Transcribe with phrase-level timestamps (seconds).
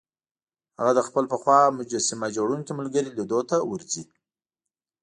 [0.79, 4.03] هغه د خپل پخوا مجسمه جوړوونکي ملګري لیدو ته ورځي